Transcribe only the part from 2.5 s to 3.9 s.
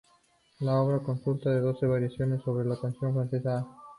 la canción francesa "Ah!